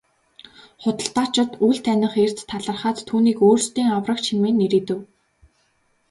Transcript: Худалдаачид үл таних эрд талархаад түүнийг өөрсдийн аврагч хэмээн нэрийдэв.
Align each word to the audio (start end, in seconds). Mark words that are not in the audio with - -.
Худалдаачид 0.81 1.51
үл 1.67 1.77
таних 1.85 2.13
эрд 2.23 2.37
талархаад 2.49 2.97
түүнийг 3.07 3.39
өөрсдийн 3.47 3.89
аврагч 3.97 4.25
хэмээн 4.29 4.55
нэрийдэв. 4.59 4.99